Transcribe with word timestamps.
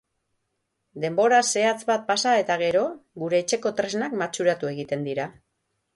Denbora 1.03 1.41
zehatz 1.59 1.75
bat 1.91 2.07
pasa 2.09 2.33
eta 2.45 2.57
gero, 2.63 2.83
gure 3.25 3.43
etxeko 3.45 3.75
tresnak 3.81 4.17
matxuratu 4.23 4.73
egiten 4.75 5.05
dira. 5.11 5.33